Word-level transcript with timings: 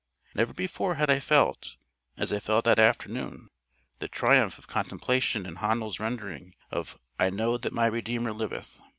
Never 0.33 0.51
before 0.51 0.95
had 0.95 1.11
I 1.11 1.19
felt, 1.19 1.75
as 2.17 2.33
I 2.33 2.39
felt 2.39 2.65
that 2.65 2.79
afternoon, 2.79 3.49
the 3.99 4.07
triumph 4.07 4.57
of 4.57 4.65
contemplation 4.65 5.45
in 5.45 5.57
Handel's 5.57 5.99
rendering 5.99 6.55
of 6.71 6.97
"I 7.19 7.29
know 7.29 7.55
that 7.59 7.71
my 7.71 7.85
Redeemer 7.85 8.33
liveth." 8.33 8.81